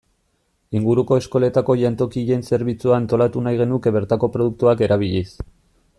[0.79, 5.29] Inguruko eskoletako jantokien zerbitzua antolatu nahi genuke bertako produktuak erabiliz.